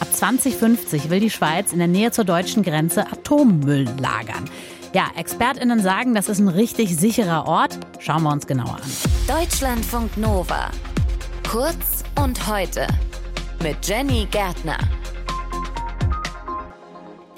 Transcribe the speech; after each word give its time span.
Ab 0.00 0.08
2050 0.12 1.10
will 1.10 1.20
die 1.20 1.30
Schweiz 1.30 1.72
in 1.72 1.78
der 1.78 1.88
Nähe 1.88 2.10
zur 2.10 2.24
deutschen 2.24 2.62
Grenze 2.62 3.06
Atommüll 3.10 3.84
lagern. 4.00 4.48
Ja, 4.92 5.06
ExpertInnen 5.16 5.80
sagen, 5.80 6.14
das 6.14 6.28
ist 6.28 6.38
ein 6.38 6.48
richtig 6.48 6.96
sicherer 6.96 7.46
Ort. 7.46 7.78
Schauen 7.98 8.22
wir 8.24 8.30
uns 8.30 8.46
genauer 8.46 8.76
an. 8.76 9.40
Deutschlandfunk 9.40 10.16
Nova. 10.18 10.70
Kurz 11.50 12.04
und 12.22 12.46
heute. 12.46 12.86
Mit 13.62 13.86
Jenny 13.86 14.26
Gärtner. 14.30 14.78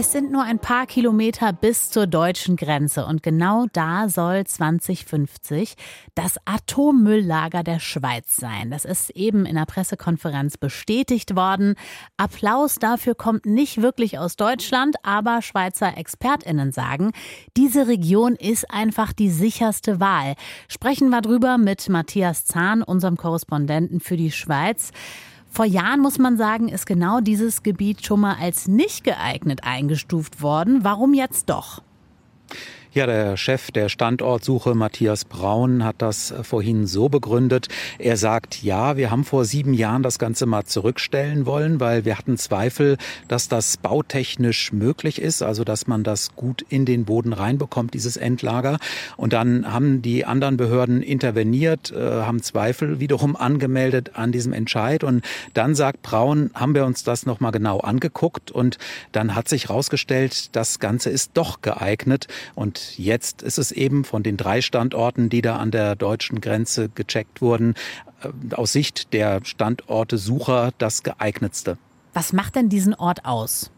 Es 0.00 0.12
sind 0.12 0.32
nur 0.32 0.44
ein 0.44 0.58
paar 0.58 0.86
Kilometer 0.86 1.52
bis 1.52 1.90
zur 1.90 2.06
deutschen 2.06 2.56
Grenze 2.56 3.04
und 3.04 3.22
genau 3.22 3.66
da 3.70 4.08
soll 4.08 4.46
2050 4.46 5.74
das 6.14 6.38
Atommülllager 6.46 7.62
der 7.62 7.80
Schweiz 7.80 8.34
sein. 8.34 8.70
Das 8.70 8.86
ist 8.86 9.10
eben 9.10 9.44
in 9.44 9.56
der 9.56 9.66
Pressekonferenz 9.66 10.56
bestätigt 10.56 11.36
worden. 11.36 11.74
Applaus 12.16 12.76
dafür 12.76 13.14
kommt 13.14 13.44
nicht 13.44 13.82
wirklich 13.82 14.18
aus 14.18 14.36
Deutschland, 14.36 14.96
aber 15.02 15.42
Schweizer 15.42 15.98
Expertinnen 15.98 16.72
sagen, 16.72 17.12
diese 17.58 17.86
Region 17.86 18.36
ist 18.36 18.70
einfach 18.70 19.12
die 19.12 19.28
sicherste 19.28 20.00
Wahl. 20.00 20.34
Sprechen 20.68 21.10
wir 21.10 21.20
drüber 21.20 21.58
mit 21.58 21.90
Matthias 21.90 22.46
Zahn, 22.46 22.82
unserem 22.82 23.18
Korrespondenten 23.18 24.00
für 24.00 24.16
die 24.16 24.32
Schweiz. 24.32 24.92
Vor 25.52 25.64
Jahren, 25.64 26.00
muss 26.00 26.18
man 26.18 26.36
sagen, 26.36 26.68
ist 26.68 26.86
genau 26.86 27.20
dieses 27.20 27.64
Gebiet 27.64 28.06
schon 28.06 28.20
mal 28.20 28.36
als 28.40 28.68
nicht 28.68 29.02
geeignet 29.02 29.64
eingestuft 29.64 30.42
worden. 30.42 30.84
Warum 30.84 31.12
jetzt 31.12 31.50
doch? 31.50 31.82
Ja, 32.92 33.06
der 33.06 33.36
Chef 33.36 33.70
der 33.70 33.88
Standortsuche, 33.88 34.74
Matthias 34.74 35.24
Braun, 35.24 35.84
hat 35.84 36.02
das 36.02 36.34
vorhin 36.42 36.88
so 36.88 37.08
begründet. 37.08 37.68
Er 38.00 38.16
sagt, 38.16 38.64
ja, 38.64 38.96
wir 38.96 39.12
haben 39.12 39.22
vor 39.22 39.44
sieben 39.44 39.74
Jahren 39.74 40.02
das 40.02 40.18
Ganze 40.18 40.44
mal 40.44 40.64
zurückstellen 40.64 41.46
wollen, 41.46 41.78
weil 41.78 42.04
wir 42.04 42.18
hatten 42.18 42.36
Zweifel, 42.36 42.96
dass 43.28 43.46
das 43.46 43.76
bautechnisch 43.76 44.72
möglich 44.72 45.22
ist, 45.22 45.40
also 45.40 45.62
dass 45.62 45.86
man 45.86 46.02
das 46.02 46.34
gut 46.34 46.66
in 46.68 46.84
den 46.84 47.04
Boden 47.04 47.32
reinbekommt, 47.32 47.94
dieses 47.94 48.16
Endlager. 48.16 48.80
Und 49.16 49.34
dann 49.34 49.72
haben 49.72 50.02
die 50.02 50.24
anderen 50.24 50.56
Behörden 50.56 51.00
interveniert, 51.00 51.92
äh, 51.92 52.22
haben 52.22 52.42
Zweifel 52.42 52.98
wiederum 52.98 53.36
angemeldet 53.36 54.16
an 54.16 54.32
diesem 54.32 54.52
Entscheid. 54.52 55.04
Und 55.04 55.24
dann 55.54 55.76
sagt 55.76 56.02
Braun, 56.02 56.50
haben 56.54 56.74
wir 56.74 56.84
uns 56.84 57.04
das 57.04 57.24
nochmal 57.24 57.52
genau 57.52 57.78
angeguckt 57.78 58.50
und 58.50 58.78
dann 59.12 59.36
hat 59.36 59.48
sich 59.48 59.68
herausgestellt, 59.68 60.56
das 60.56 60.80
Ganze 60.80 61.10
ist 61.10 61.30
doch 61.34 61.62
geeignet 61.62 62.26
und 62.56 62.79
jetzt 62.96 63.42
ist 63.42 63.58
es 63.58 63.72
eben 63.72 64.04
von 64.04 64.22
den 64.22 64.36
drei 64.36 64.60
Standorten, 64.60 65.28
die 65.28 65.42
da 65.42 65.56
an 65.56 65.70
der 65.70 65.96
deutschen 65.96 66.40
Grenze 66.40 66.88
gecheckt 66.88 67.40
wurden, 67.40 67.74
äh, 68.22 68.54
aus 68.54 68.72
Sicht 68.72 69.12
der 69.12 69.44
Standorte 69.44 70.18
Sucher 70.18 70.72
das 70.78 71.02
geeignetste. 71.02 71.78
Was 72.12 72.32
macht 72.32 72.56
denn 72.56 72.68
diesen 72.68 72.94
Ort 72.94 73.24
aus? 73.24 73.70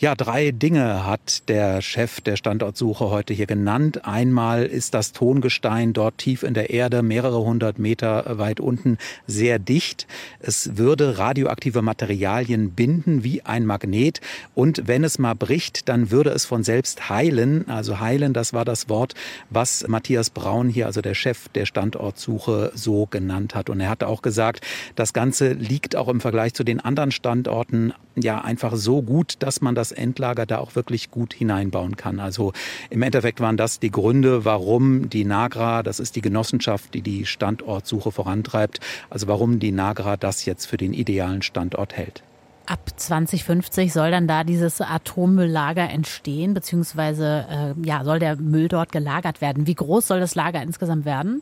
Ja, 0.00 0.14
drei 0.14 0.52
Dinge 0.52 1.04
hat 1.04 1.48
der 1.48 1.82
Chef 1.82 2.20
der 2.20 2.36
Standortsuche 2.36 3.10
heute 3.10 3.34
hier 3.34 3.48
genannt. 3.48 4.04
Einmal 4.04 4.64
ist 4.64 4.94
das 4.94 5.10
Tongestein 5.10 5.92
dort 5.92 6.18
tief 6.18 6.44
in 6.44 6.54
der 6.54 6.70
Erde, 6.70 7.02
mehrere 7.02 7.40
hundert 7.40 7.80
Meter 7.80 8.38
weit 8.38 8.60
unten, 8.60 8.96
sehr 9.26 9.58
dicht. 9.58 10.06
Es 10.38 10.76
würde 10.76 11.18
radioaktive 11.18 11.82
Materialien 11.82 12.70
binden 12.70 13.24
wie 13.24 13.42
ein 13.42 13.66
Magnet. 13.66 14.20
Und 14.54 14.86
wenn 14.86 15.02
es 15.02 15.18
mal 15.18 15.34
bricht, 15.34 15.88
dann 15.88 16.12
würde 16.12 16.30
es 16.30 16.44
von 16.44 16.62
selbst 16.62 17.10
heilen. 17.10 17.68
Also 17.68 17.98
heilen, 17.98 18.32
das 18.32 18.52
war 18.52 18.64
das 18.64 18.88
Wort, 18.88 19.14
was 19.50 19.84
Matthias 19.88 20.30
Braun 20.30 20.68
hier, 20.68 20.86
also 20.86 21.00
der 21.00 21.14
Chef 21.14 21.48
der 21.48 21.66
Standortsuche, 21.66 22.70
so 22.72 23.06
genannt 23.06 23.56
hat. 23.56 23.68
Und 23.68 23.80
er 23.80 23.90
hat 23.90 24.04
auch 24.04 24.22
gesagt, 24.22 24.64
das 24.94 25.12
Ganze 25.12 25.54
liegt 25.54 25.96
auch 25.96 26.06
im 26.06 26.20
Vergleich 26.20 26.54
zu 26.54 26.62
den 26.62 26.78
anderen 26.78 27.10
Standorten 27.10 27.92
ja 28.22 28.40
einfach 28.40 28.76
so 28.76 29.02
gut, 29.02 29.36
dass 29.40 29.60
man 29.60 29.74
das 29.74 29.92
Endlager 29.92 30.46
da 30.46 30.58
auch 30.58 30.74
wirklich 30.74 31.10
gut 31.10 31.34
hineinbauen 31.34 31.96
kann. 31.96 32.20
Also 32.20 32.52
im 32.90 33.02
Endeffekt 33.02 33.40
waren 33.40 33.56
das 33.56 33.80
die 33.80 33.90
Gründe, 33.90 34.44
warum 34.44 35.08
die 35.10 35.24
Nagra, 35.24 35.82
das 35.82 36.00
ist 36.00 36.16
die 36.16 36.20
Genossenschaft, 36.20 36.94
die 36.94 37.02
die 37.02 37.26
Standortsuche 37.26 38.12
vorantreibt, 38.12 38.80
also 39.10 39.28
warum 39.28 39.58
die 39.58 39.72
Nagra 39.72 40.16
das 40.16 40.44
jetzt 40.44 40.66
für 40.66 40.76
den 40.76 40.92
idealen 40.92 41.42
Standort 41.42 41.96
hält. 41.96 42.22
Ab 42.66 42.80
2050 42.94 43.94
soll 43.94 44.10
dann 44.10 44.28
da 44.28 44.44
dieses 44.44 44.82
Atommülllager 44.82 45.88
entstehen, 45.88 46.52
beziehungsweise 46.52 47.46
äh, 47.48 47.86
ja, 47.86 48.04
soll 48.04 48.18
der 48.18 48.36
Müll 48.36 48.68
dort 48.68 48.92
gelagert 48.92 49.40
werden. 49.40 49.66
Wie 49.66 49.74
groß 49.74 50.06
soll 50.06 50.20
das 50.20 50.34
Lager 50.34 50.62
insgesamt 50.62 51.06
werden? 51.06 51.40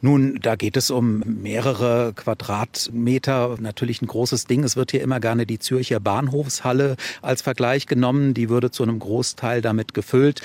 Nun, 0.00 0.38
da 0.40 0.56
geht 0.56 0.76
es 0.76 0.90
um 0.90 1.22
mehrere 1.26 2.12
Quadratmeter. 2.14 3.56
Natürlich 3.60 4.02
ein 4.02 4.06
großes 4.06 4.46
Ding. 4.46 4.64
Es 4.64 4.76
wird 4.76 4.90
hier 4.90 5.02
immer 5.02 5.20
gerne 5.20 5.46
die 5.46 5.58
Zürcher 5.58 6.00
Bahnhofshalle 6.00 6.96
als 7.22 7.42
Vergleich 7.42 7.86
genommen. 7.86 8.34
Die 8.34 8.48
würde 8.48 8.70
zu 8.70 8.82
einem 8.82 8.98
Großteil 8.98 9.62
damit 9.62 9.94
gefüllt. 9.94 10.40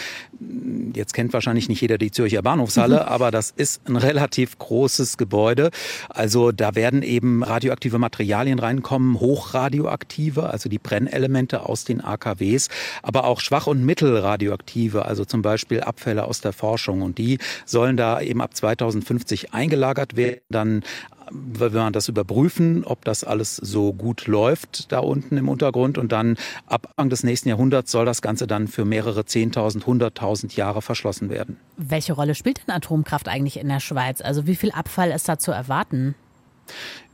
Jetzt 0.94 1.14
kennt 1.14 1.34
wahrscheinlich 1.34 1.70
nicht 1.70 1.82
jeder 1.82 1.98
die 1.98 2.12
Zürcher 2.12 2.42
Bahnhofshalle, 2.42 3.08
aber 3.08 3.32
das 3.32 3.52
ist 3.52 3.88
ein 3.88 3.96
relativ 3.96 4.58
großes 4.58 5.18
Gebäude. 5.18 5.72
Also 6.10 6.52
da 6.52 6.76
werden 6.76 7.04
eben 7.04 7.44
radioaktive 7.44 8.00
Materialien 8.00 8.60
reinkommen, 8.60 9.20
hochradioaktive, 9.20 10.50
also 10.50 10.70
die 10.70 10.80
Brennelemente 10.80 11.66
aus 11.66 11.84
den 11.84 12.02
AKWs, 12.04 12.70
aber 13.04 13.26
auch 13.26 13.40
schwach- 13.40 13.68
und 13.68 13.86
mittelradioaktive, 13.86 15.06
also 15.06 15.26
zum 15.26 15.42
Beispiel 15.42 15.82
Abfälle 15.82 16.26
aus 16.26 16.42
der 16.42 16.54
Forschung. 16.54 17.02
Und 17.02 17.18
die 17.18 17.38
sollen 17.66 17.98
da 17.98 18.22
eben 18.22 18.42
ab 18.42 18.56
2000 18.56 18.99
2050 19.02 19.54
eingelagert 19.54 20.16
werden. 20.16 20.42
Dann 20.50 20.84
wenn 21.32 21.74
wir 21.74 21.92
das 21.92 22.08
überprüfen, 22.08 22.84
ob 22.84 23.06
das 23.06 23.24
alles 23.24 23.56
so 23.56 23.94
gut 23.94 24.28
läuft 24.28 24.92
da 24.92 24.98
unten 25.00 25.38
im 25.38 25.48
Untergrund 25.48 26.00
und 26.00 26.12
dann 26.12 26.38
ab 26.66 26.88
Anfang 26.96 27.10
des 27.10 27.24
nächsten 27.24 27.50
Jahrhunderts 27.50 27.92
soll 27.92 28.06
das 28.06 28.24
Ganze 28.24 28.48
dann 28.48 28.68
für 28.68 28.84
mehrere 28.84 29.22
10.000, 29.22 29.84
100.000 29.84 30.56
Jahre 30.56 30.82
verschlossen 30.82 31.30
werden. 31.30 31.58
Welche 31.78 32.14
Rolle 32.14 32.34
spielt 32.34 32.62
denn 32.66 32.74
Atomkraft 32.74 33.28
eigentlich 33.28 33.60
in 33.60 33.70
der 33.70 33.80
Schweiz? 33.80 34.22
Also 34.22 34.48
wie 34.48 34.56
viel 34.56 34.72
Abfall 34.72 35.12
ist 35.12 35.30
da 35.30 35.38
zu 35.38 35.52
erwarten? 35.52 36.16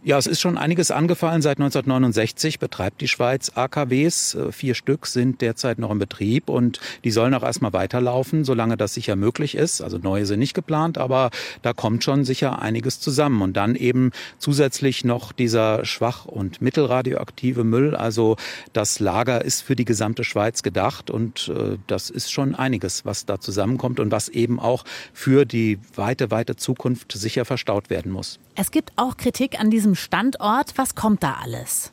Ja, 0.06 0.20
es 0.20 0.28
ist 0.28 0.40
schon 0.40 0.60
einiges 0.60 0.92
angefallen. 0.92 1.42
Seit 1.42 1.58
1969 1.58 2.60
betreibt 2.60 3.02
die 3.02 3.08
Schweiz 3.08 3.52
AKWs. 3.56 4.36
Äh, 4.36 4.52
vier 4.52 4.76
Stück 4.76 5.08
sind 5.08 5.42
derzeit 5.42 5.80
noch 5.80 5.90
im 5.90 5.98
Betrieb 5.98 6.48
und 6.48 6.80
die 7.04 7.10
sollen 7.10 7.34
auch 7.34 7.42
erstmal 7.42 7.74
weiterlaufen, 7.74 8.44
solange 8.44 8.78
das 8.78 8.94
sicher 8.94 9.16
möglich 9.16 9.56
ist. 9.56 9.82
Also 9.82 9.98
neue 9.98 10.28
sind 10.28 10.38
nicht 10.38 10.54
geplant, 10.54 11.00
aber 11.00 11.32
da 11.64 11.74
kommt 11.74 12.04
schon 12.04 12.24
sicher 12.24 12.62
einiges 12.62 13.00
zusammen. 13.00 13.42
Und 13.42 13.58
dann 13.58 13.74
eben 13.74 14.12
zusätzlich 14.38 15.06
noch 15.06 15.32
dieser 15.32 15.86
schwach- 15.86 16.26
und 16.26 16.62
mittelradioaktive 16.62 17.64
Müll. 17.64 17.96
Also 17.96 18.38
das 18.74 19.00
Lager 19.00 19.44
ist 19.44 19.62
für 19.62 19.76
die 19.76 19.86
gesamte 19.86 20.24
Schweiz 20.24 20.62
gedacht 20.62 21.10
und 21.10 21.48
äh, 21.48 21.80
das 21.88 22.12
ist 22.12 22.32
schon 22.32 22.54
einiges, 22.54 23.06
was 23.06 23.26
da 23.26 23.40
zusammenkommt 23.40 24.00
und 24.00 24.12
was 24.12 24.30
eben 24.30 24.60
auch 24.60 24.84
für 25.14 25.46
die 25.46 25.80
weite, 25.96 26.30
weite 26.30 26.56
Zukunft 26.56 27.12
sicher 27.14 27.44
verstaut 27.44 27.90
werden 27.90 28.12
muss. 28.12 28.38
Es 28.58 28.72
gibt 28.72 28.94
auch 28.96 29.18
Kritik 29.18 29.60
an 29.60 29.70
diesem 29.70 29.95
Standort. 29.96 30.78
Was 30.78 30.96
kommt 30.96 31.24
da 31.24 31.36
alles? 31.42 31.92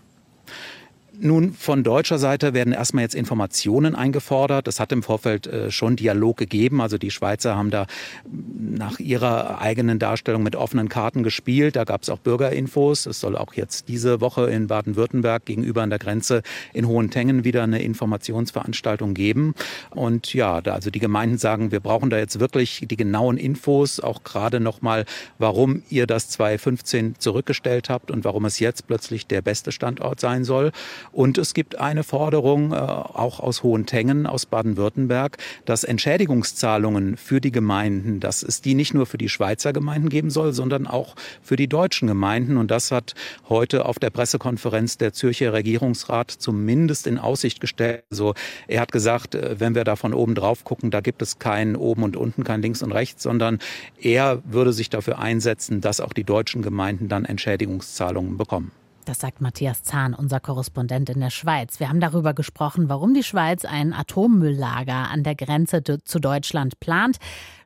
Nun, 1.24 1.52
von 1.52 1.84
deutscher 1.84 2.18
Seite 2.18 2.52
werden 2.52 2.72
erstmal 2.72 3.04
jetzt 3.04 3.14
Informationen 3.14 3.94
eingefordert. 3.94 4.66
Es 4.66 4.80
hat 4.80 4.90
im 4.90 5.04
Vorfeld 5.04 5.46
äh, 5.46 5.70
schon 5.70 5.94
Dialog 5.94 6.36
gegeben. 6.36 6.80
Also 6.80 6.98
die 6.98 7.12
Schweizer 7.12 7.54
haben 7.54 7.70
da 7.70 7.86
nach 8.28 8.98
ihrer 8.98 9.60
eigenen 9.60 10.00
Darstellung 10.00 10.42
mit 10.42 10.56
offenen 10.56 10.88
Karten 10.88 11.22
gespielt. 11.22 11.76
Da 11.76 11.84
gab 11.84 12.02
es 12.02 12.10
auch 12.10 12.18
Bürgerinfos. 12.18 13.06
Es 13.06 13.20
soll 13.20 13.36
auch 13.36 13.54
jetzt 13.54 13.86
diese 13.86 14.20
Woche 14.20 14.50
in 14.50 14.66
Baden-Württemberg 14.66 15.44
gegenüber 15.44 15.82
an 15.82 15.90
der 15.90 16.00
Grenze 16.00 16.42
in 16.72 16.88
Hohentengen 16.88 17.44
wieder 17.44 17.62
eine 17.62 17.80
Informationsveranstaltung 17.80 19.14
geben. 19.14 19.54
Und 19.90 20.34
ja, 20.34 20.60
da 20.60 20.74
also 20.74 20.90
die 20.90 20.98
Gemeinden 20.98 21.38
sagen, 21.38 21.70
wir 21.70 21.78
brauchen 21.78 22.10
da 22.10 22.18
jetzt 22.18 22.40
wirklich 22.40 22.84
die 22.90 22.96
genauen 22.96 23.36
Infos, 23.36 24.00
auch 24.00 24.24
gerade 24.24 24.58
nochmal, 24.58 25.04
warum 25.38 25.84
ihr 25.88 26.08
das 26.08 26.30
2015 26.30 27.14
zurückgestellt 27.20 27.90
habt 27.90 28.10
und 28.10 28.24
warum 28.24 28.44
es 28.44 28.58
jetzt 28.58 28.88
plötzlich 28.88 29.28
der 29.28 29.40
beste 29.40 29.70
Standort 29.70 30.18
sein 30.18 30.42
soll. 30.42 30.72
Und 31.12 31.36
es 31.36 31.52
gibt 31.52 31.78
eine 31.78 32.04
Forderung, 32.04 32.72
äh, 32.72 32.76
auch 32.76 33.38
aus 33.38 33.62
Hohentengen, 33.62 34.26
aus 34.26 34.46
Baden-Württemberg, 34.46 35.36
dass 35.66 35.84
Entschädigungszahlungen 35.84 37.18
für 37.18 37.40
die 37.40 37.52
Gemeinden, 37.52 38.18
dass 38.18 38.42
es 38.42 38.62
die 38.62 38.74
nicht 38.74 38.94
nur 38.94 39.04
für 39.04 39.18
die 39.18 39.28
Schweizer 39.28 39.74
Gemeinden 39.74 40.08
geben 40.08 40.30
soll, 40.30 40.54
sondern 40.54 40.86
auch 40.86 41.14
für 41.42 41.56
die 41.56 41.68
deutschen 41.68 42.08
Gemeinden. 42.08 42.56
Und 42.56 42.70
das 42.70 42.90
hat 42.90 43.14
heute 43.50 43.84
auf 43.84 43.98
der 43.98 44.10
Pressekonferenz 44.10 44.96
der 44.96 45.12
Zürcher 45.12 45.52
Regierungsrat 45.52 46.30
zumindest 46.30 47.06
in 47.06 47.18
Aussicht 47.18 47.60
gestellt. 47.60 48.04
Also 48.10 48.34
er 48.66 48.80
hat 48.80 48.90
gesagt, 48.90 49.34
äh, 49.34 49.60
wenn 49.60 49.74
wir 49.74 49.84
da 49.84 49.96
von 49.96 50.14
oben 50.14 50.34
drauf 50.34 50.64
gucken, 50.64 50.90
da 50.90 51.00
gibt 51.00 51.20
es 51.20 51.38
kein 51.38 51.76
oben 51.76 52.04
und 52.04 52.16
unten, 52.16 52.42
kein 52.42 52.62
links 52.62 52.82
und 52.82 52.92
rechts, 52.92 53.22
sondern 53.22 53.58
er 54.00 54.42
würde 54.44 54.72
sich 54.72 54.88
dafür 54.88 55.18
einsetzen, 55.18 55.82
dass 55.82 56.00
auch 56.00 56.14
die 56.14 56.24
deutschen 56.24 56.62
Gemeinden 56.62 57.08
dann 57.08 57.26
Entschädigungszahlungen 57.26 58.38
bekommen. 58.38 58.72
Das 59.04 59.18
sagt 59.18 59.40
Matthias 59.40 59.82
Zahn, 59.82 60.14
unser 60.14 60.38
Korrespondent 60.38 61.10
in 61.10 61.20
der 61.20 61.30
Schweiz. 61.30 61.80
Wir 61.80 61.88
haben 61.88 62.00
darüber 62.00 62.34
gesprochen, 62.34 62.88
warum 62.88 63.14
die 63.14 63.24
Schweiz 63.24 63.64
ein 63.64 63.92
Atommülllager 63.92 65.10
an 65.10 65.24
der 65.24 65.34
Grenze 65.34 65.82
zu 65.82 66.20
Deutschland 66.20 66.78
plant. 66.78 67.16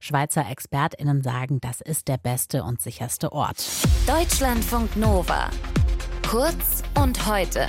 Schweizer 0.01 0.47
ExpertInnen 0.49 1.23
sagen, 1.23 1.61
das 1.61 1.81
ist 1.81 2.09
der 2.09 2.19
beste 2.19 2.65
und 2.65 2.81
sicherste 2.81 3.33
Ort. 3.33 3.65
Deutschlandfunk 4.07 4.97
Nova. 4.97 5.51
Kurz 6.27 6.83
und 6.95 7.27
heute. 7.27 7.67